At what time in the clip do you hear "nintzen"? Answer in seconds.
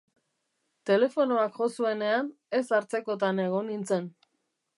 3.75-4.11